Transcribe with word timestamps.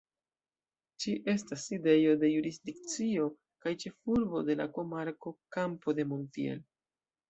Ĝi 1.03 1.13
estas 1.33 1.65
sidejo 1.65 2.15
de 2.25 2.33
jurisdikcio 2.33 3.29
kaj 3.67 3.77
ĉefurbo 3.87 4.45
de 4.51 4.59
la 4.61 4.71
komarko 4.81 5.39
Campo 5.59 6.01
de 6.03 6.13
Montiel. 6.15 6.71